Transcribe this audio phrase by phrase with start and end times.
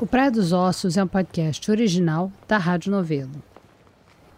[0.00, 3.42] O Praia dos Ossos é um podcast original da Rádio Novelo.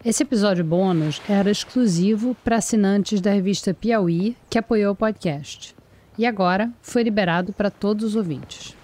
[0.03, 5.73] Esse episódio bônus era exclusivo para assinantes da revista Piauí, que apoiou o podcast.
[6.17, 8.75] E agora foi liberado para todos os ouvintes.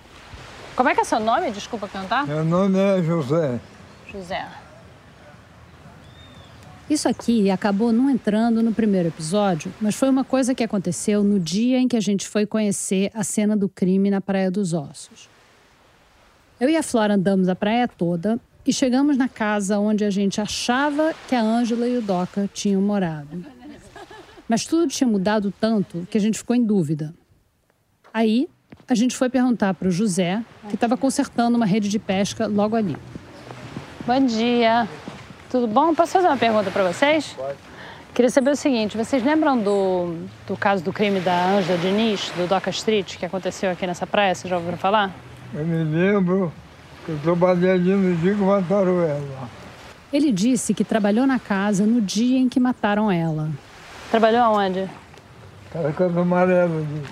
[0.74, 1.52] Como é que é seu nome?
[1.52, 2.26] Desculpa perguntar.
[2.26, 3.60] Meu nome é José.
[4.10, 4.48] José.
[6.90, 11.42] Isso aqui acabou não entrando no primeiro episódio, mas foi uma coisa que aconteceu no
[11.42, 15.28] dia em que a gente foi conhecer a cena do crime na Praia dos Ossos.
[16.60, 20.42] Eu e a Flora andamos a praia toda e chegamos na casa onde a gente
[20.42, 23.46] achava que a Ângela e o Doca tinham morado.
[24.46, 27.14] Mas tudo tinha mudado tanto que a gente ficou em dúvida.
[28.14, 28.50] Aí,
[28.90, 32.76] a gente foi perguntar para o José, que estava consertando uma rede de pesca logo
[32.76, 32.98] ali.
[34.06, 34.86] Bom dia.
[35.50, 35.96] Tudo bom?
[35.96, 37.36] Posso fazer uma pergunta para vocês?
[37.38, 37.58] Pode.
[38.14, 40.14] Queria saber o seguinte: vocês lembram do,
[40.46, 44.36] do caso do crime da Ângela Diniz, do Doca Street, que aconteceu aqui nessa praia?
[44.36, 45.29] Vocês já ouviram falar?
[45.54, 46.52] Eu me lembro
[47.06, 49.50] que eu trabalhei ali no dia que mataram ela.
[50.12, 53.50] Ele disse que trabalhou na casa no dia em que mataram ela.
[54.12, 54.90] Trabalhou aonde?
[56.20, 57.04] Amarela ali.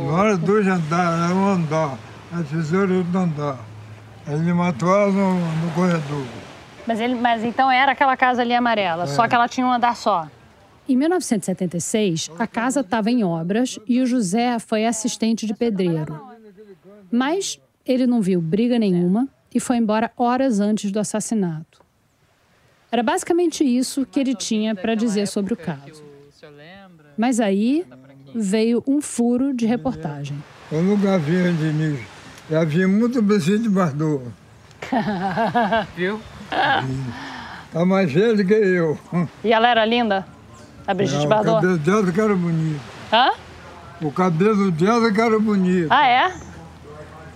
[0.00, 1.98] Na hora dois andares, era um andar.
[2.32, 3.58] Aí fizeram outro andar.
[4.26, 6.26] Ele matou ela no, no corredor.
[6.86, 9.96] Mas, ele, mas então era aquela casa ali amarela, só que ela tinha um andar
[9.96, 10.28] só.
[10.88, 16.35] Em 1976, a casa estava em obras e o José foi assistente de pedreiro.
[17.10, 21.84] Mas ele não viu briga nenhuma e foi embora horas antes do assassinato.
[22.90, 26.04] Era basicamente isso que ele tinha para dizer sobre o caso.
[27.16, 27.84] Mas aí
[28.34, 30.36] veio um furo de reportagem.
[30.70, 32.00] Eu nunca vi a Diniz.
[32.50, 34.24] Já vi muito Brigitte Bardot.
[35.96, 36.20] Viu?
[37.72, 38.98] Tá mais velho que eu.
[39.42, 40.26] E ela era linda?
[40.86, 41.54] A Brigitte o Bardot?
[41.60, 42.80] cabelo dela que era bonito.
[43.12, 43.30] Hã?
[44.00, 45.88] O cabelo dela que era bonito.
[45.90, 46.32] Ah, é?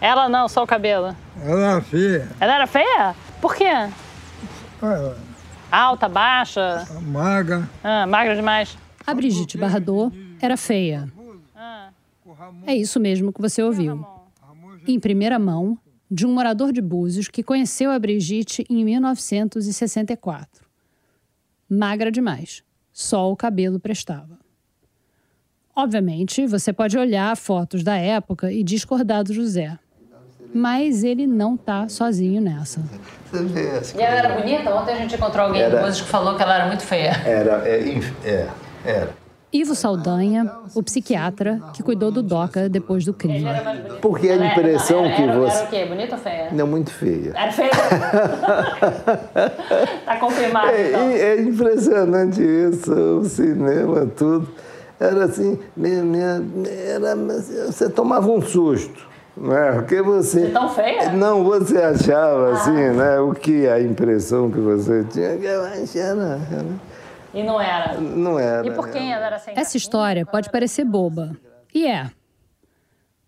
[0.00, 1.15] Ela não, só o cabelo.
[1.44, 2.28] Ela era feia.
[2.41, 3.15] Ela era feia?
[3.41, 3.65] Por quê?
[4.83, 5.16] Ela
[5.71, 7.69] Alta, baixa, magra.
[7.84, 8.77] ah, magra demais.
[9.06, 11.09] A Brigitte Bardot era feia.
[12.66, 14.05] É isso mesmo que você ouviu.
[14.87, 15.78] Em primeira mão,
[16.10, 20.66] de um morador de Búzios que conheceu a Brigitte em 1964.
[21.69, 22.65] Magra demais.
[22.93, 24.39] Só o cabelo prestava.
[25.75, 29.78] Obviamente, você pode olhar fotos da época e discordar do José.
[30.53, 32.81] Mas ele não tá sozinho nessa.
[33.31, 34.75] Você vê essa E ela era bonita?
[34.75, 35.91] Ontem a gente encontrou alguém Era.
[35.91, 37.12] que falou que ela era muito feia.
[37.25, 38.49] Era, é, é,
[38.84, 39.21] era.
[39.53, 43.44] Ivo Saldanha, o psiquiatra que cuidou do Doca depois do crime.
[44.00, 45.56] Porque a impressão era, que era, você.
[45.56, 45.87] Era o quê?
[45.87, 46.49] Bonita ou feia?
[46.53, 47.33] Não, muito feia.
[47.34, 47.71] Era feia?
[50.06, 51.10] tá confirmado, então.
[51.10, 54.49] É, é impressionante isso, o cinema, tudo.
[55.00, 57.16] Era assim, me- me- era,
[57.66, 59.09] você tomava um susto,
[59.41, 59.73] né?
[59.73, 60.47] Porque você.
[60.47, 61.12] De tão feia?
[61.12, 63.19] Não, você achava assim, né?
[63.21, 66.65] O que a impressão que você tinha, que eu achava, era-
[67.33, 68.01] E não era.
[68.01, 68.67] não era.
[68.67, 71.37] E por quem ela era sem Essa história pode parecer boba.
[71.75, 72.11] E é.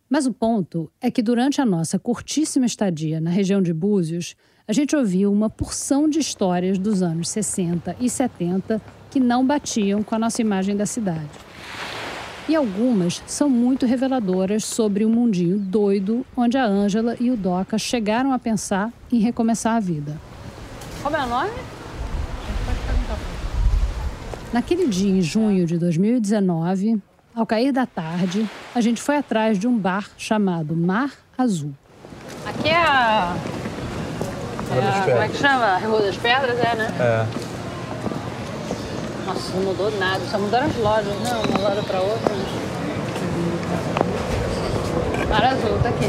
[0.09, 4.37] Mas o ponto é que durante a nossa curtíssima estadia na região de Búzios,
[4.69, 8.81] a gente ouviu uma porção de histórias dos anos 60 e 70
[9.11, 11.29] que não batiam com a nossa imagem da cidade.
[12.49, 17.79] E algumas são muito reveladoras sobre o mundinho doido onde a Ângela e o Doca
[17.79, 20.19] chegaram a pensar em recomeçar a vida.
[21.03, 21.51] Como é o nome?
[24.53, 27.01] Naquele dia, em junho de 2019,
[27.35, 31.73] ao cair da tarde, a gente foi atrás de um bar chamado Mar Azul.
[32.45, 33.35] Aqui é a...
[34.71, 35.79] É a como é que chama?
[35.79, 36.95] Rua das Pedras, é, né?
[37.01, 37.42] É.
[39.27, 40.21] Nossa, não mudou nada.
[40.31, 41.43] Só mudaram as lojas, não.
[41.43, 42.35] Uma loja pra outra.
[45.29, 46.07] Mar Azul, tá aqui.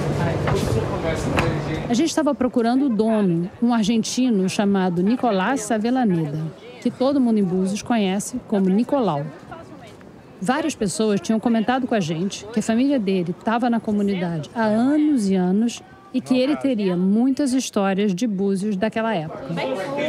[1.90, 6.40] A gente estava procurando o dono, um argentino chamado Nicolás Avellaneda,
[6.82, 9.26] que todo mundo em Búzios conhece como Nicolau.
[10.42, 14.64] Várias pessoas tinham comentado com a gente que a família dele estava na comunidade há
[14.66, 15.82] anos e anos
[16.14, 19.46] e que ele teria muitas histórias de Búzios daquela época.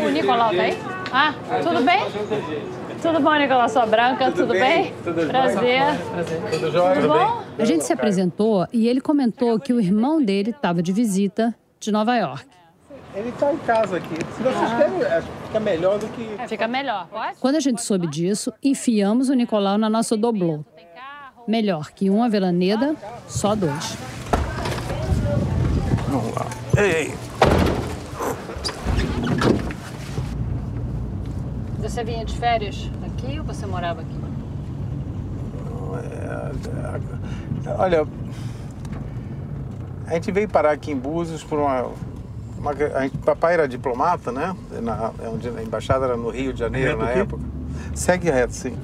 [0.05, 0.76] O Nicolau tá aí?
[1.12, 2.00] Ah, tudo bem?
[3.04, 3.68] Tudo bom, Nicolau?
[3.68, 4.94] Sua branca, tudo, bem?
[5.04, 5.82] Tudo Prazer.
[6.10, 6.40] Prazer.
[6.50, 6.94] Tudo jóia?
[6.94, 7.42] Tudo bom?
[7.58, 11.92] A gente se apresentou e ele comentou que o irmão dele estava de visita de
[11.92, 12.46] Nova York.
[13.14, 14.14] Ele tá em casa aqui.
[14.34, 16.34] Se vocês querem, acho que fica melhor do que.
[16.38, 17.36] É, Fica melhor, pode?
[17.38, 20.64] Quando a gente soube disso, enfiamos o Nicolau na nossa doblô.
[21.46, 22.96] Melhor que um Avelaneda,
[23.28, 23.98] só dois.
[26.08, 26.46] Vamos lá.
[26.78, 27.14] Ei, ei.
[31.84, 34.14] Você vinha de férias aqui ou você morava aqui?
[37.78, 38.06] Olha,
[40.06, 41.86] A gente veio parar aqui em Búzios por uma.
[42.58, 44.54] uma a gente, papai era diplomata, né?
[44.82, 47.19] Na, onde a embaixada era no Rio de Janeiro Reto na aqui?
[47.20, 47.42] época.
[47.94, 48.75] Segue reto, sim.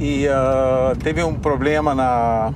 [0.00, 2.52] E ah, teve um problema na,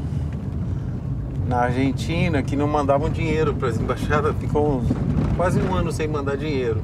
[1.46, 4.88] na Argentina que não mandavam dinheiro para as embaixadas, ficou uns-
[5.36, 6.82] quase um ano sem mandar dinheiro.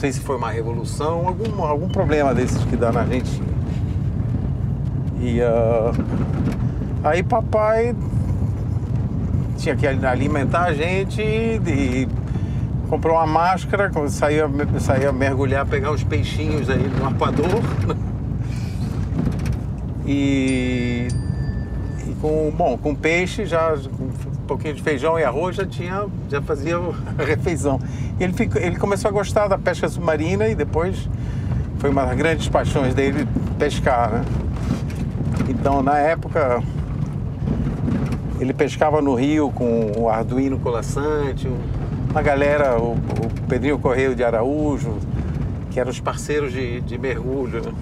[0.00, 3.46] Sei se foi uma revolução, algum, algum problema desses que dá na Argentina.
[5.20, 5.92] E ah,
[7.04, 7.94] aí papai
[9.58, 12.08] tinha que alimentar a gente e
[12.88, 14.48] comprou uma máscara, saía,
[14.78, 17.60] saía mergulhar, pegar os peixinhos aí no arpoador.
[20.06, 21.06] E,
[22.04, 23.76] e com, bom, com peixe, já
[24.50, 27.78] pouquinho de feijão e arroz, já tinha, já fazia a refeição.
[28.18, 31.08] E ele, ficou, ele começou a gostar da pesca submarina e depois
[31.78, 33.26] foi uma das grandes paixões dele
[33.58, 34.24] pescar, né?
[35.48, 36.60] Então, na época,
[38.40, 41.58] ele pescava no rio com o Arduino Colassante, um-
[42.10, 44.98] uma galera, o, o Pedrinho Correio de Araújo,
[45.70, 47.62] que eram os parceiros de, de mergulho.
[47.62, 47.72] Né?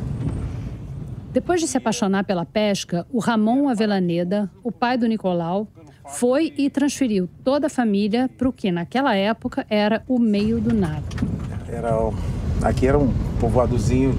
[1.33, 5.67] Depois de se apaixonar pela pesca, o Ramon Avelaneda, o pai do Nicolau,
[6.09, 10.75] foi e transferiu toda a família para o que naquela época era o meio do
[10.75, 11.03] nada.
[11.69, 11.91] Era,
[12.63, 14.17] aqui era um povoadozinho,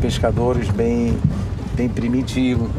[0.00, 1.16] pescadores bem,
[1.74, 2.70] bem primitivo.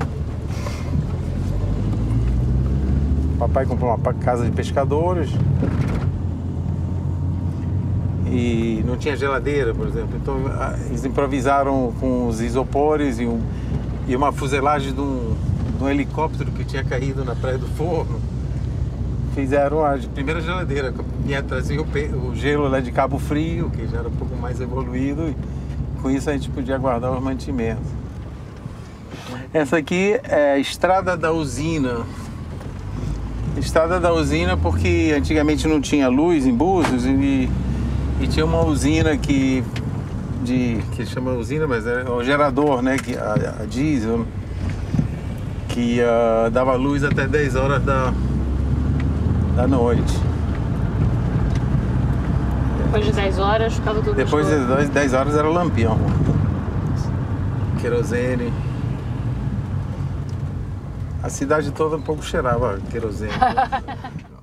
[3.38, 5.30] Papai comprou uma casa de pescadores
[8.32, 10.18] e não tinha geladeira, por exemplo.
[10.22, 10.36] Então
[10.88, 13.42] eles improvisaram com os isopores e, um-
[14.08, 15.29] e uma fuselagem de um,
[15.80, 18.20] de um helicóptero que tinha caído na Praia do Forno.
[19.34, 21.86] Fizeram a primeira geladeira, que trazer o,
[22.28, 25.36] o gelo lá de Cabo Frio, que já era um pouco mais evoluído, e
[26.02, 27.88] com isso a gente podia guardar os mantimentos.
[29.54, 32.06] Essa aqui é a Estrada da Usina.
[33.58, 37.50] Estrada da Usina porque antigamente não tinha luz em Búzios e,
[38.20, 39.64] e tinha uma usina que
[40.44, 44.26] de que chama usina, mas é o gerador, né, que a, a diesel
[45.70, 48.14] que ah, dava luz até 10 horas da
[49.56, 50.14] da noite.
[52.86, 54.68] Depois de 10 horas, ficava tudo Depois escuro.
[54.76, 55.98] das 10 horas era lampião.
[57.82, 58.54] Querosene.
[61.22, 63.34] A cidade toda um pouco cheirava querosene.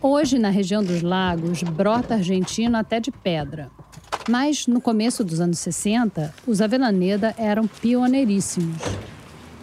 [0.00, 3.68] Hoje, na região dos lagos, brota argentino até de pedra.
[4.28, 8.82] Mas, no começo dos anos 60, os Avelaneda eram pioneiríssimos.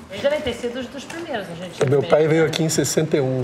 [0.10, 1.90] Eles devem ter sido os dos primeiros, a gente.
[1.90, 3.44] Meu pai veio aqui em 61.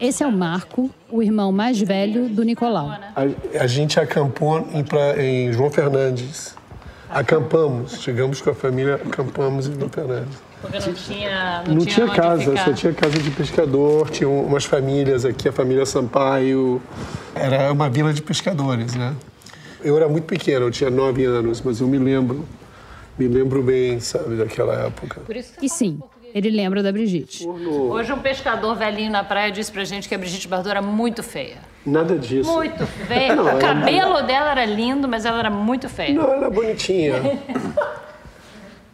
[0.00, 2.88] Esse é o Marco, o irmão mais velho do Nicolau.
[2.90, 6.54] A, a gente acampou em, pra- em João Fernandes.
[7.08, 10.36] Acampamos, chegamos com a família, acampamos em João Fernandes.
[10.60, 11.62] Porque não tinha.
[11.68, 12.64] Não, tinha, onde casa, ficar.
[12.64, 16.82] só tinha casa de pescador, tinha umas famílias aqui, a família Sampaio.
[17.34, 19.14] Era uma vila de pescadores, né?
[19.82, 22.44] Eu era muito pequeno, eu tinha nove anos, mas eu me lembro,
[23.18, 25.20] me lembro bem, sabe, daquela época.
[25.20, 26.00] Por isso que E sim,
[26.34, 27.46] ele lembra da Brigitte.
[27.46, 31.22] Hoje um pescador velhinho na praia disse pra gente que a Brigitte Bardot era muito
[31.22, 31.58] feia.
[31.86, 32.50] Nada disso.
[32.52, 33.36] Muito feia.
[33.36, 36.14] Não, o cabelo dela era lindo, mas ela era muito feia.
[36.14, 37.14] Não, ela é bonitinha.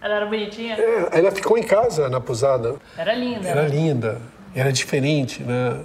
[0.03, 0.77] Ela era bonitinha?
[0.79, 2.77] É, ela ficou em casa na posada.
[2.97, 3.47] Era linda.
[3.47, 4.19] Era linda,
[4.55, 5.85] era diferente, né?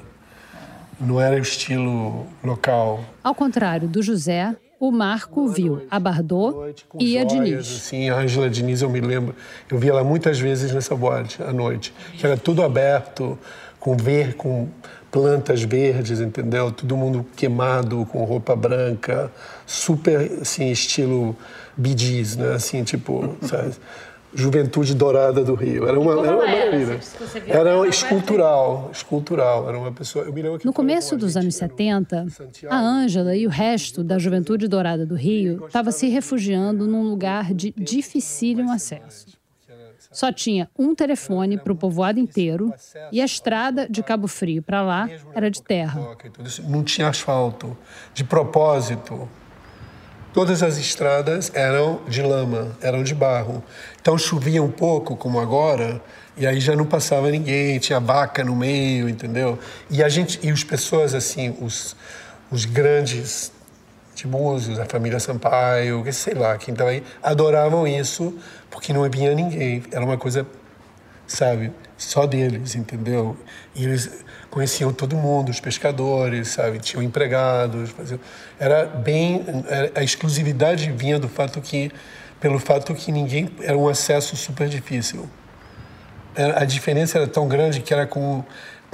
[0.97, 3.03] Não era o estilo local.
[3.21, 4.55] Ao contrário do José,
[4.87, 7.59] o Marco viu a Bardot e a Diniz.
[7.59, 9.35] Assim, a Ângela Diniz, eu me lembro.
[9.69, 11.93] Eu vi ela muitas vezes nessa boate à noite.
[12.17, 13.37] Que era tudo aberto,
[13.79, 14.67] com ver, com
[15.11, 16.71] plantas verdes, entendeu?
[16.71, 19.31] Todo mundo queimado, com roupa branca,
[19.65, 21.35] super, assim, estilo
[21.75, 22.53] bidis, né?
[22.53, 23.73] Assim, tipo, sabe?
[24.35, 25.87] Juventude Dourada do Rio.
[25.87, 26.99] Era uma, era uma maravilha.
[27.47, 29.69] Era escultural, escultural.
[29.69, 30.25] Era uma pessoa...
[30.25, 32.75] Eu me lembro que No começo dos anos era o 70, Santiago.
[32.75, 37.53] a Ângela e o resto da juventude dourada do Rio estava se refugiando num lugar
[37.53, 39.35] de dificílimo acesso.
[40.11, 42.73] Só tinha um telefone para o povoado inteiro
[43.11, 46.15] e a estrada de Cabo Frio para lá era de terra.
[46.69, 47.75] Não tinha asfalto.
[48.13, 49.27] De propósito,
[50.35, 53.63] todas as estradas eram de lama, eram de barro.
[54.01, 56.01] Então chovia um pouco, como agora,
[56.35, 59.57] e aí já não passava ninguém, tinha vaca no meio, entendeu?
[59.89, 61.95] E a gente e as pessoas assim, os,
[62.51, 63.49] os grandes
[64.13, 68.37] de Búzios, a família Sampaio, sei lá, quem estava aí, adoravam isso
[68.69, 69.83] porque não vinha ninguém.
[69.89, 70.45] Era uma coisa
[71.25, 71.71] sabe?
[71.97, 73.37] Só deles, entendeu?
[73.73, 76.79] E eles conheciam todo mundo, os pescadores, sabe?
[76.79, 78.19] Tinham empregados, faziam...
[78.59, 79.43] era bem
[79.95, 81.91] a exclusividade vinha do fato que
[82.39, 85.27] pelo fato que ninguém era um acesso super difícil.
[86.55, 88.43] a diferença era tão grande que era com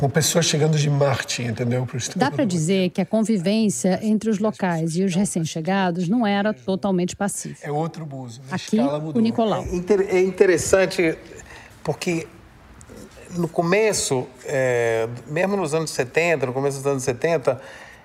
[0.02, 1.88] com pessoas chegando de Marte, entendeu?
[2.16, 7.16] Dá para dizer que a convivência entre os locais e os recém-chegados não era totalmente
[7.16, 7.68] pacífica.
[7.68, 8.42] É outro buzo.
[8.50, 9.64] Aqui, o Nicolau.
[9.64, 11.16] É, é interessante
[11.84, 12.26] porque
[13.36, 17.62] no começo, é, mesmo nos anos 70, no começo dos anos 70,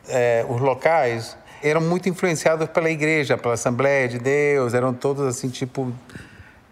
[0.09, 5.49] é, os locais eram muito influenciados pela igreja, pela Assembleia de Deus, eram todos assim,
[5.49, 5.93] tipo,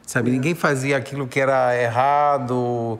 [0.07, 2.99] sabe, ninguém fazia aquilo que era errado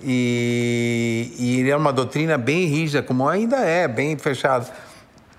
[0.00, 4.66] e, e era uma doutrina bem rígida, como ainda é, bem fechada.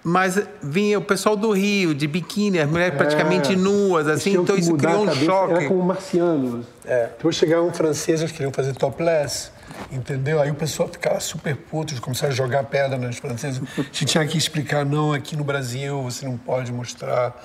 [0.03, 4.57] Mas vinha o pessoal do Rio, de biquíni, as mulheres é, praticamente nuas, assim, então
[4.57, 5.53] isso criou um choque.
[5.53, 6.65] Era como marcianos.
[6.83, 7.03] É.
[7.05, 9.52] Depois chegaram franceses que queriam fazer topless,
[9.91, 10.41] entendeu?
[10.41, 13.61] Aí o pessoal ficava super puto, começaram a jogar pedra nas francesas.
[13.77, 17.35] A gente tinha que explicar, não, aqui no Brasil você não pode mostrar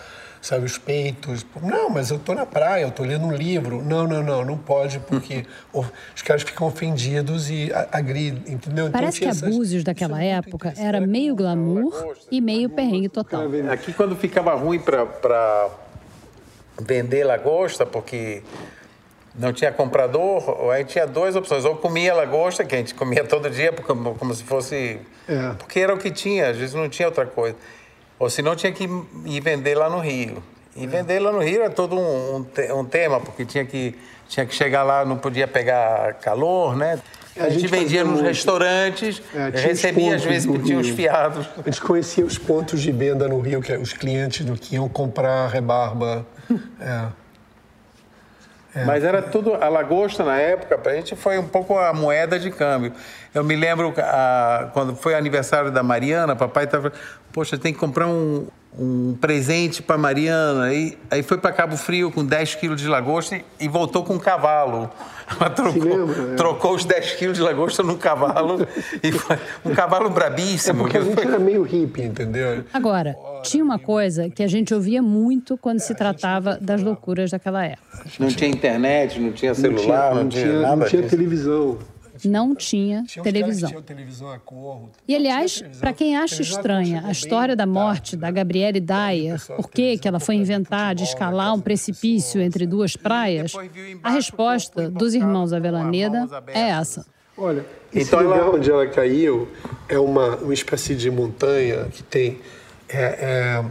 [0.40, 1.44] sabe, os peitos.
[1.62, 3.82] Não, mas eu estou na praia, eu estou lendo um livro.
[3.82, 8.88] Não, não, não, não pode, porque os caras ficam ofendidos e agridem, entendeu?
[8.88, 13.42] Então, Parece então, que a Búzios daquela época era meio glamour e meio perrengue total.
[13.70, 15.68] Aqui, quando ficava ruim para
[16.80, 18.42] vender lagosta, porque
[19.35, 21.64] não tinha comprador, aí tinha duas opções.
[21.64, 25.00] Ou comia lagosta, que a gente comia todo dia, como, como se fosse...
[25.28, 25.52] É.
[25.58, 27.56] Porque era o que tinha, às vezes não tinha outra coisa.
[28.18, 28.88] Ou senão tinha que
[29.25, 30.42] ir vender lá no Rio.
[30.75, 33.97] E vender lá no Rio é todo um, um, um, tema, porque tinha que,
[34.28, 37.00] tinha que chegar lá, não podia pegar calor, né?
[37.37, 38.26] A, a gente, gente vendia nos muito.
[38.26, 41.49] restaurantes, é, recebia às vezes que tinha os fiados.
[41.64, 44.76] A gente conhecia os pontos de venda no Rio, que é os clientes do que
[44.76, 46.26] iam comprar rebarba.
[46.80, 47.06] É.
[48.78, 48.85] É.
[48.85, 52.38] Mas era tudo, a lagosta na época, para a gente foi um pouco a moeda
[52.38, 52.92] de câmbio.
[53.35, 56.92] Eu me lembro a, quando foi aniversário da Mariana, papai estava,
[57.32, 58.47] poxa, tem que comprar um,
[58.78, 60.66] um presente para Mariana.
[60.66, 64.14] Aí, aí foi para Cabo Frio com 10 quilos de lagosta e, e voltou com
[64.14, 64.90] um cavalo.
[65.38, 66.35] Ela trocou, lembra, é.
[66.37, 68.66] trocou os 10 quilos de lagosta num cavalo,
[69.02, 70.80] e foi um cavalo brabíssimo.
[70.80, 72.64] É porque a gente era meio hippie, entendeu?
[72.73, 77.64] Agora, tinha uma coisa que a gente ouvia muito quando se tratava das loucuras daquela
[77.64, 78.04] época.
[78.18, 80.76] Não tinha internet, não tinha celular, não tinha, não tinha, não tinha nada.
[80.76, 81.78] Não tinha televisão
[82.25, 83.82] não tinha televisão.
[83.82, 89.40] televisão cor, e, aliás, para quem acha estranha a história da morte da Gabriele Dyer,
[89.56, 93.52] por que ela foi inventar de escalar um precipício entre duas praias,
[94.02, 97.06] a resposta dos irmãos Avellaneda é essa.
[97.37, 98.56] Olha, então, lugar ela...
[98.56, 99.48] onde ela caiu
[99.88, 102.40] é uma, uma espécie de montanha que tem
[102.88, 103.64] é, é,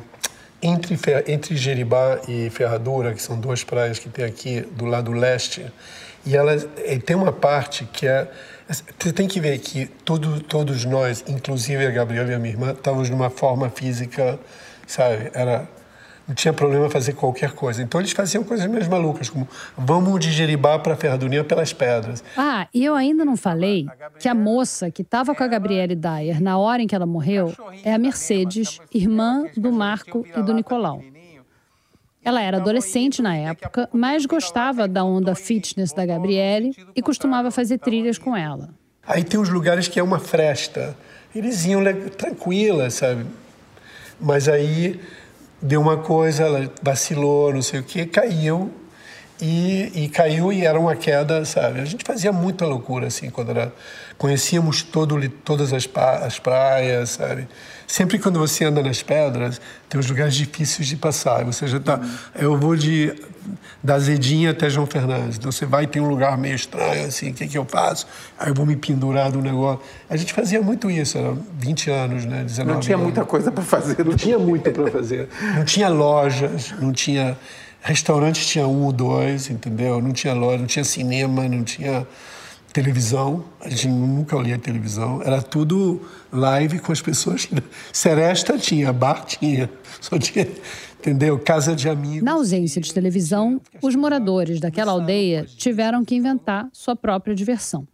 [0.62, 5.66] entre, entre Jeribá e Ferradura, que são duas praias que tem aqui do lado leste,
[6.28, 6.56] e ela
[6.86, 8.30] e tem uma parte que é.
[8.68, 12.72] Você tem que ver que todo, todos nós, inclusive a Gabriela e a minha irmã,
[12.72, 14.38] estávamos numa forma física,
[14.86, 15.32] sabe?
[15.34, 15.66] Era,
[16.28, 17.82] não tinha problema fazer qualquer coisa.
[17.82, 22.22] Então eles faziam coisas meio malucas, como vamos de Jeribá para Ferradurinha pelas pedras.
[22.36, 23.88] Ah, e eu ainda não falei
[24.20, 27.54] que a moça que estava com a Gabriele Dyer na hora em que ela morreu
[27.86, 31.02] é a Mercedes, irmã do Marco e do Nicolau.
[32.28, 37.78] Ela era adolescente na época, mas gostava da onda fitness da Gabriele e costumava fazer
[37.78, 38.68] trilhas com ela.
[39.08, 40.94] Aí tem uns lugares que é uma fresta.
[41.34, 41.82] Eles iam
[42.18, 43.26] tranquila, sabe?
[44.20, 45.00] Mas aí
[45.62, 48.74] deu uma coisa, ela vacilou, não sei o quê, caiu.
[49.40, 51.80] E, e caiu e era uma queda, sabe?
[51.80, 53.72] A gente fazia muita loucura, assim, quando era...
[54.18, 55.88] Conhecíamos todo, todas as,
[56.24, 57.48] as praias, sabe?
[57.86, 61.46] Sempre quando você anda nas pedras, tem uns lugares difíceis de passar.
[61.46, 62.02] Você já tá.
[62.36, 63.16] Eu vou de
[63.84, 65.38] da Zedinha até João Fernandes.
[65.38, 68.08] Então você vai tem um lugar meio estranho, assim, o que, que eu faço?
[68.38, 69.80] Aí eu vou me pendurar do negócio.
[70.10, 72.44] A gente fazia muito isso, era 20 anos, né?
[72.44, 73.06] 19 não tinha anos.
[73.06, 74.04] muita coisa para fazer.
[74.04, 75.30] Não tinha muita para fazer.
[75.56, 77.38] Não tinha lojas, não tinha.
[77.88, 80.02] Restaurantes tinha um ou dois, entendeu?
[80.02, 82.06] Não tinha loja, não tinha cinema, não tinha
[82.74, 87.48] televisão, a gente nunca olhia televisão, era tudo live com as pessoas.
[87.94, 89.70] Seresta tinha, bar tinha,
[90.02, 90.46] só tinha,
[91.00, 91.40] entendeu?
[91.40, 92.24] Casa de amigos.
[92.24, 97.88] Na ausência de televisão, os moradores daquela aldeia tiveram que inventar sua própria diversão.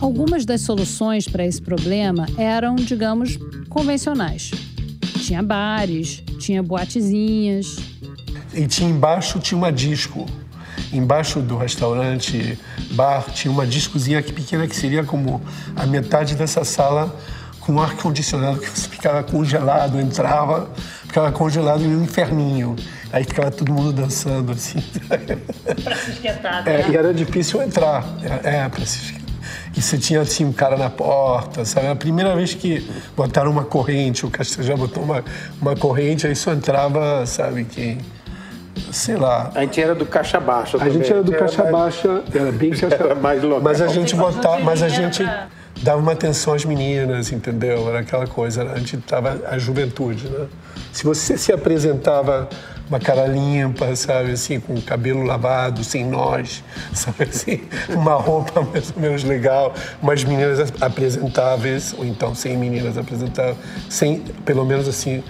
[0.00, 4.71] Algumas das soluções para esse problema eram, digamos, convencionais.
[5.22, 7.76] Tinha bares, tinha boatezinhas.
[8.52, 10.26] E tinha embaixo tinha uma disco
[10.92, 12.58] embaixo do restaurante,
[12.92, 15.40] bar, tinha uma discozinha pequena que seria como
[15.74, 17.14] a metade dessa sala
[17.60, 20.68] com ar condicionado que você ficava congelado, entrava,
[21.06, 22.76] ficava congelado em um inferninho.
[23.12, 24.82] Aí ficava todo mundo dançando assim.
[25.84, 26.80] Para se esquentar, né?
[26.80, 28.04] É, e era difícil entrar.
[28.42, 29.21] É, é para se esquentar.
[29.76, 31.86] E você tinha assim um cara na porta, sabe?
[31.88, 32.86] A primeira vez que
[33.16, 35.24] botaram uma corrente, o Castejar botou uma,
[35.60, 37.98] uma corrente, aí só entrava, sabe, quem
[38.90, 39.50] sei lá.
[39.54, 40.94] A gente era do caixa baixa A também.
[40.94, 43.60] gente era do caixa mais- baixa, era bem caixa Era mais local.
[43.62, 45.46] Mas a gente botava, mas a gente pra-
[45.82, 47.88] dava uma atenção às meninas, entendeu?
[47.88, 50.46] Era aquela coisa, a gente tava a juventude, né?
[50.92, 52.48] Se você se apresentava
[52.92, 58.60] uma cara limpa, sabe, assim, com o cabelo lavado, sem nós, sabe assim, uma roupa
[58.60, 63.56] mais ou menos legal, umas meninas apresentáveis, ou então sem meninas apresentáveis,
[63.88, 65.24] sem, pelo menos assim,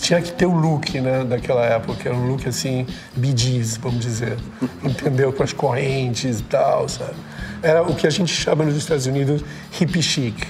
[0.00, 4.38] tinha que ter o look, né, daquela época, era um look assim, bidis, vamos dizer,
[4.82, 5.30] entendeu?
[5.30, 7.16] Com as correntes e tal, sabe?
[7.62, 10.46] Era o que a gente chama nos Estados Unidos hippie chic,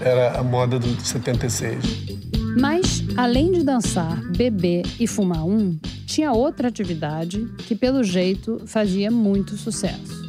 [0.00, 2.39] era a moda do 76.
[2.58, 9.10] Mas, além de dançar, beber e fumar um, tinha outra atividade que, pelo jeito, fazia
[9.10, 10.20] muito sucesso: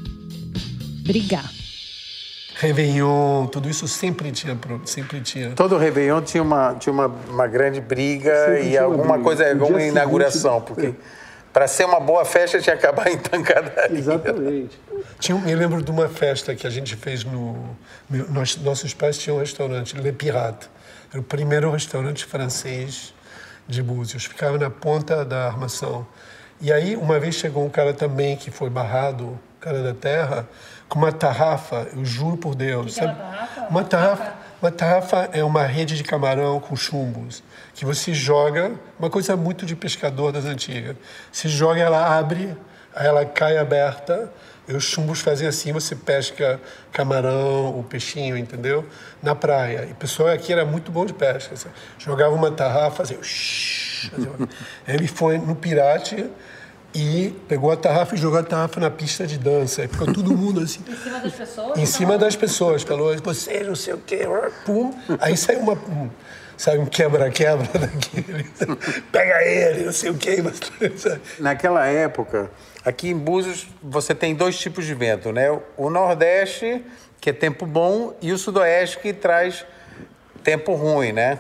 [1.04, 1.50] brigar.
[2.56, 5.52] Réveillon, tudo isso sempre tinha, sempre tinha.
[5.52, 9.24] Todo Réveillon tinha uma, tinha uma, uma grande briga Sempre e alguma briga.
[9.24, 10.94] coisa, alguma inauguração, seguinte- porque
[11.52, 13.98] para ser uma boa festa tinha que acabar em tancadaria.
[13.98, 14.80] Exatamente.
[15.20, 17.56] Tinha, me lembro de uma festa que a gente fez no.
[18.08, 20.70] meu- nós- nossos pais tinham um restaurante, Le Pirate.
[21.12, 23.14] Era o primeiro restaurante francês
[23.68, 24.26] de Búzios.
[24.26, 26.08] Ficava na ponta da armação.
[26.62, 30.48] E aí, uma vez chegou um cara também que foi barrado, cara da terra,
[30.88, 32.96] com uma tarrafa, eu juro por Deus.
[32.96, 33.16] sabe?
[33.70, 34.34] Uma tarrafa.
[34.62, 39.66] Uma tarrafa é uma rede de camarão com chumbos que você joga, uma coisa muito
[39.66, 40.96] de pescador das antigas.
[41.32, 42.56] Se joga, ela abre,
[42.96, 44.32] ela cai aberta,
[44.74, 46.60] os chumbos fazem assim, você pesca
[46.92, 48.86] camarão, o peixinho, entendeu?
[49.22, 49.86] Na praia.
[49.90, 51.56] E o pessoal aqui era muito bom de pesca.
[51.98, 53.18] Jogava uma tarrafa, fazia...
[53.18, 54.50] fazia uma-
[54.88, 56.26] Ele foi no pirate
[56.94, 59.82] e pegou a tarrafa e jogou a tarrafa na pista de dança.
[59.82, 60.82] Aí ficou todo mundo assim.
[60.90, 61.78] Em cima das pessoas?
[61.80, 64.22] Em cima das pessoas, falou, você não sei o quê,
[64.66, 64.94] pum.
[65.20, 66.10] Aí saiu uma, um,
[66.62, 68.44] sabe, um quebra-quebra daquele.
[69.12, 70.38] Pega ele, não sei o quê.
[71.40, 72.52] Naquela época,
[72.86, 75.50] aqui em Búzios, você tem dois tipos de vento, né?
[75.76, 76.86] O Nordeste,
[77.20, 79.66] que é tempo bom, e o Sudoeste, que traz
[80.44, 81.40] tempo ruim, né?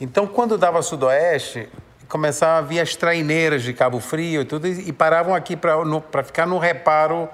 [0.00, 1.68] Então, quando dava Sudoeste,
[2.08, 6.46] começavam a vir as traineiras de Cabo Frio e tudo, e paravam aqui para ficar
[6.46, 7.28] no reparo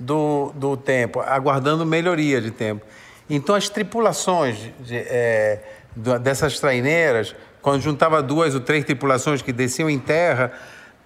[0.00, 2.84] do, do tempo, aguardando melhoria de tempo.
[3.30, 5.60] Então, as tripulações de, eh,
[5.94, 10.52] dessas traineiras, quando juntava duas ou três tripulações que desciam em terra,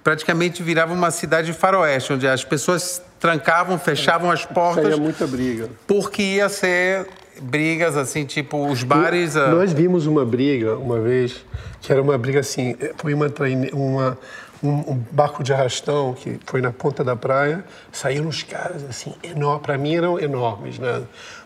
[0.03, 5.27] praticamente virava uma cidade de faroeste, onde as pessoas trancavam, fechavam as portas, Saía muita
[5.27, 5.69] briga.
[5.87, 7.07] porque ia ser
[7.43, 9.37] brigas assim, tipo os bares.
[9.37, 11.45] ah, Nós vimos uma briga uma vez,
[11.83, 14.17] que era uma briga assim, foi uma, traine- uma
[14.63, 19.15] um, um barco de arrastão que foi na ponta da praia, saíram uns caras assim,
[19.23, 21.03] enormes, para mim eram enormes, né?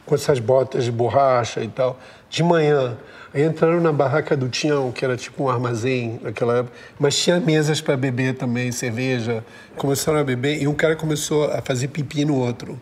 [0.06, 1.98] com essas botas de borracha e tal,
[2.30, 2.96] de manhã.
[3.34, 7.38] Aí entraram na barraca do Tião, que era tipo um armazém naquela época, mas tinha
[7.38, 9.44] mesas para beber também, cerveja.
[9.76, 12.80] Começaram a beber e um cara começou a fazer pipi no outro.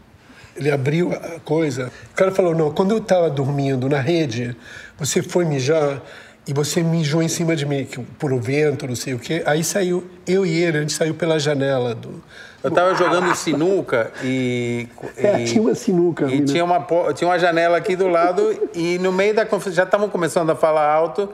[0.57, 1.91] Ele abriu a coisa.
[2.13, 4.57] O cara falou: Não, quando eu estava dormindo na rede,
[4.99, 6.03] você foi mijar
[6.49, 9.43] e você mijou em cima de mim, que- por o vento, não sei o quê.
[9.45, 12.23] Aí saiu, eu e ele, a gente saiu pela janela do.
[12.65, 14.89] Eu tava jogando sinuca e.
[15.19, 16.25] É, e- tinha uma sinuca.
[16.27, 16.47] E né?
[16.47, 20.09] tinha uma, tinha uma janela aqui do lado e no meio da conversa já estavam
[20.09, 21.29] começando a falar alto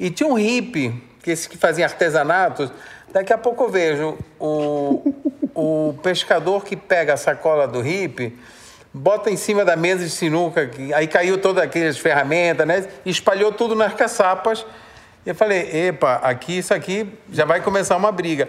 [0.00, 2.70] e tinha um hippie, que esse que fazia artesanatos.
[3.12, 5.12] Daqui a pouco eu vejo o,
[5.54, 8.34] o pescador que pega a sacola do hippie,
[8.96, 12.88] bota em cima da mesa de sinuca, aí caiu todas aquelas ferramentas, né?
[13.04, 14.64] Espalhou tudo nas caçapas.
[15.24, 18.48] Eu falei, epa, aqui isso aqui já vai começar uma briga.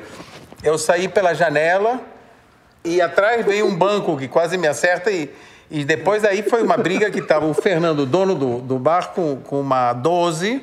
[0.63, 1.99] Eu saí pela janela,
[2.83, 5.29] e atrás veio um banco que quase me acerta e,
[5.69, 9.35] e depois aí foi uma briga que estava o Fernando, dono do, do bar, com,
[9.37, 10.61] com uma 12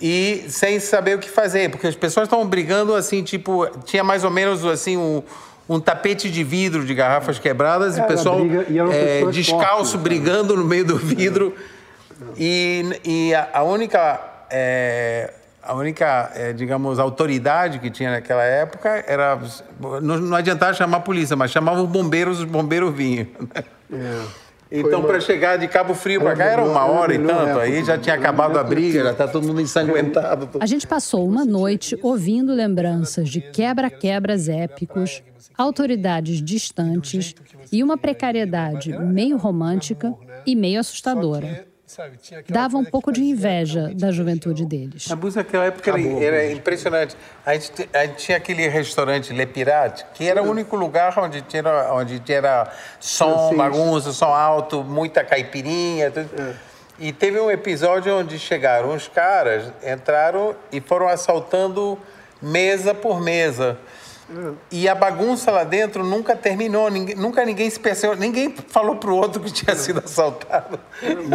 [0.00, 4.22] e sem saber o que fazer, porque as pessoas estavam brigando assim, tipo, tinha mais
[4.22, 5.22] ou menos assim um,
[5.68, 10.02] um tapete de vidro de garrafas quebradas e o Era pessoal briga- pessoas descalço sabe?
[10.04, 11.54] brigando no meio do vidro.
[12.36, 19.04] E, e a, a única, eh, a única eh, digamos, autoridade que tinha naquela época
[19.06, 19.38] era.
[20.00, 23.26] Não, não adiantava chamar a polícia, mas chamavam os bombeiros, os bombeiros vinham.
[24.70, 27.58] Então, para chegar de Cabo Frio para cá era uma hora e tanto.
[27.60, 30.48] Aí já tinha acabado a briga, já tá todo mundo ensanguentado.
[30.58, 35.22] A gente passou uma noite ouvindo lembranças de quebra-quebras épicos,
[35.56, 37.34] autoridades distantes
[37.70, 41.66] e uma precariedade meio romântica e meio assustadora.
[41.86, 42.18] Sabe,
[42.48, 45.08] Dava um pouco de inveja da juventude deles.
[45.08, 46.58] A Búzios naquela época era, Acabou, era Búzios.
[46.58, 47.16] impressionante.
[47.44, 51.16] A gente, te- a gente tinha aquele restaurante Le Pirate, que era o único lugar
[51.16, 52.68] onde tinha, onde tinha
[52.98, 56.10] som, bagunça, som alto, muita caipirinha.
[56.10, 56.56] Tudo.
[56.98, 61.96] E teve um episódio onde chegaram uns caras, entraram e foram assaltando
[62.42, 63.78] mesa por mesa.
[64.70, 69.14] E a bagunça lá dentro nunca terminou, ninguém, nunca ninguém se percebeu, ninguém falou pro
[69.14, 70.78] outro que tinha sido assaltado.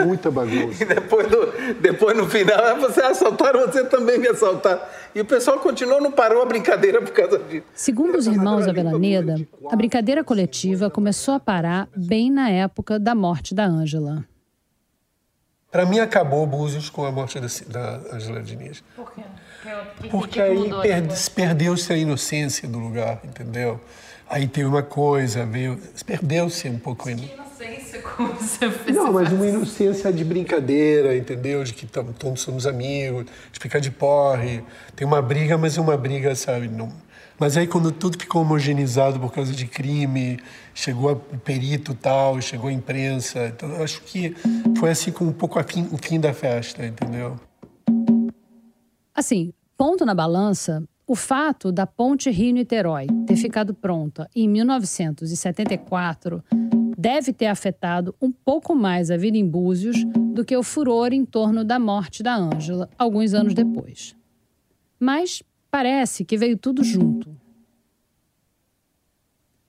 [0.06, 0.84] Muita bagunça.
[0.84, 4.82] E depois, do, depois no final, ah, você assaltaram, você também me assaltaram.
[5.16, 7.66] E o pessoal continuou, não parou a brincadeira por causa disso.
[7.74, 9.36] Segundo os irmãos Avelaneda,
[9.70, 14.26] a brincadeira coletiva começou a parar bem na época da morte da Ângela.
[15.72, 18.84] Para mim, acabou Búzios com a morte da Ângela Diniz.
[18.94, 19.22] Por quê?
[20.10, 20.70] Porque aí
[21.34, 23.80] perdeu-se a inocência do lugar, entendeu?
[24.30, 27.06] Aí teve uma coisa, veio, perdeu-se um pouco.
[27.06, 28.98] Que inocência, como você fez?
[28.98, 31.64] Não, mas uma inocência de brincadeira, entendeu?
[31.64, 34.64] De que todos somos amigos, de ficar de porre.
[34.96, 36.68] Tem uma briga, mas é uma briga, sabe?
[36.68, 36.92] Não...
[37.42, 40.40] Mas aí quando tudo ficou homogeneizado por causa de crime,
[40.76, 44.36] chegou o perito tal, chegou a imprensa, então acho que
[44.78, 47.40] foi assim com um pouco fim, o fim da festa, entendeu?
[49.12, 56.44] Assim, ponto na balança, o fato da ponte Rio-Niterói ter ficado pronta em 1974
[56.96, 59.98] deve ter afetado um pouco mais a vida em Búzios
[60.32, 64.16] do que o furor em torno da morte da Ângela, alguns anos depois.
[65.00, 67.34] Mas parece que veio tudo junto.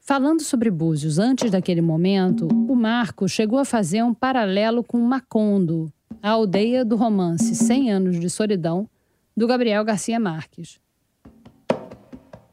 [0.00, 5.92] Falando sobre Búzios antes daquele momento, o Marco chegou a fazer um paralelo com Macondo,
[6.20, 8.88] a aldeia do romance Cem Anos de Solidão,
[9.36, 10.80] do Gabriel Garcia Marques.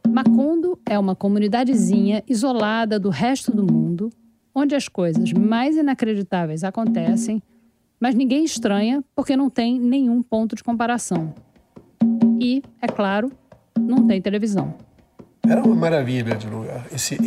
[0.07, 4.11] Macondo é uma comunidadezinha isolada do resto do mundo,
[4.53, 7.41] onde as coisas mais inacreditáveis acontecem,
[7.99, 11.33] mas ninguém estranha porque não tem nenhum ponto de comparação.
[12.39, 13.31] E, é claro,
[13.77, 14.73] não tem televisão.
[15.47, 16.85] Era uma maravilha de lugar.
[16.93, 17.17] Esse,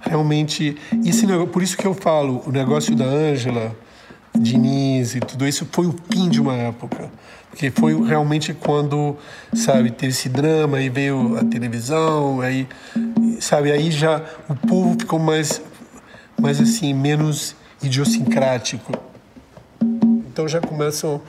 [0.00, 3.74] realmente, esse, por isso que eu falo, o negócio da Ângela,
[4.36, 7.10] Diniz e tudo isso foi o fim de uma época.
[7.48, 9.16] Porque foi realmente quando,
[9.54, 12.66] sabe, teve esse drama, aí veio a televisão, aí,
[13.38, 15.62] sabe, aí já o povo ficou mais,
[16.40, 18.92] mais assim, menos idiosincrático.
[20.34, 21.22] Então já começam,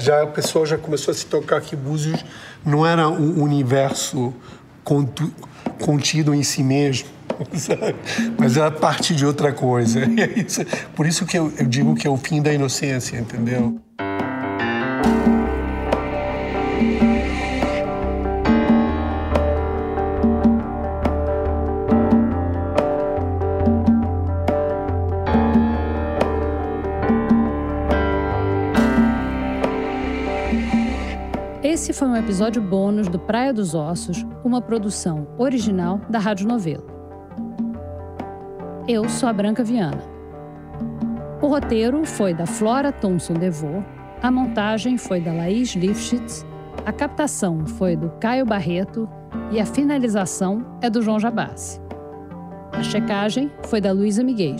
[0.00, 2.24] já a pessoa já começou a se tocar que Búzios
[2.66, 4.34] não era um universo
[5.80, 7.08] contido em si mesmo,
[7.54, 7.94] sabe?
[8.36, 10.00] mas era parte de outra coisa.
[10.18, 13.80] É por isso que eu, eu digo que é o fim da inocência, entendeu?
[31.82, 36.86] Esse foi um episódio bônus do Praia dos Ossos, uma produção original da Rádio Novelo.
[38.86, 40.00] Eu sou a Branca Viana.
[41.40, 43.82] O roteiro foi da Flora Thomson Devô,
[44.22, 46.46] a montagem foi da Laís Lifshitz,
[46.86, 49.08] a captação foi do Caio Barreto
[49.50, 51.80] e a finalização é do João Jabassi.
[52.70, 54.54] A checagem foi da Luísa Miguel.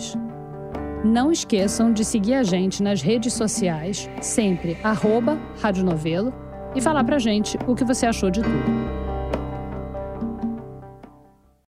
[1.05, 5.39] Não esqueçam de seguir a gente nas redes sociais, sempre arroba
[6.75, 8.82] e falar pra gente o que você achou de tudo.